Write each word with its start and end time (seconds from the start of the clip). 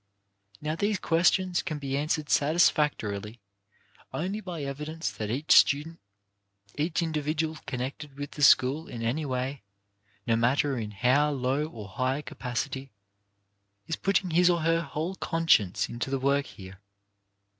Now 0.59 0.75
these 0.75 0.97
questions 0.97 1.61
can 1.61 1.77
be 1.77 1.95
answered 1.95 2.25
satisfac 2.25 2.95
torily 2.97 3.37
only 4.11 4.39
by 4.41 4.63
evidence 4.63 5.11
that 5.11 5.29
each 5.29 5.51
student, 5.51 5.99
each 6.75 7.03
individual 7.03 7.59
connected 7.67 8.17
with 8.17 8.31
the 8.31 8.41
school 8.41 8.87
in 8.87 9.03
any 9.03 9.27
way, 9.27 9.61
no 10.25 10.35
matter 10.35 10.75
in 10.75 10.89
how 10.89 11.29
low 11.29 11.67
or 11.67 11.87
high 11.87 12.17
a 12.17 12.23
capacity, 12.23 12.89
is 13.85 13.95
put 13.95 14.15
ting 14.15 14.31
his 14.31 14.49
or 14.49 14.61
her 14.61 14.81
whole 14.81 15.13
conscience 15.13 15.87
into 15.87 16.09
the 16.09 16.17
work 16.17 16.47
here. 16.47 16.79